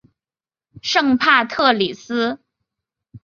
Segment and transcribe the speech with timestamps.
[0.81, 2.39] 圣帕特里斯。